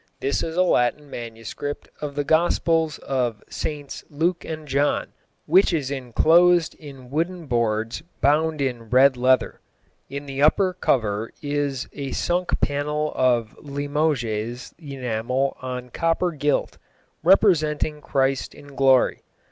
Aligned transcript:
This 0.19 0.41
is 0.41 0.57
a 0.57 0.63
Latin 0.63 1.11
manuscript 1.11 1.87
of 2.01 2.15
the 2.15 2.23
Gospels 2.23 2.97
of 2.97 3.43
SS. 3.49 4.03
Luke 4.09 4.43
and 4.43 4.67
John, 4.67 5.13
which 5.45 5.71
is 5.71 5.91
enclosed 5.91 6.73
in 6.73 7.11
wooden 7.11 7.45
boards 7.45 8.01
bound 8.19 8.61
in 8.61 8.89
red 8.89 9.15
leather. 9.15 9.59
In 10.09 10.25
the 10.25 10.41
upper 10.41 10.73
cover 10.73 11.29
is 11.43 11.87
a 11.93 12.13
sunk 12.13 12.59
panel 12.61 13.11
of 13.15 13.55
Limoges 13.59 14.73
enamel 14.79 15.55
on 15.61 15.89
copper 15.91 16.31
gilt, 16.31 16.79
representing 17.21 18.01
Christ 18.01 18.55
in 18.55 18.73
glory. 18.75 19.21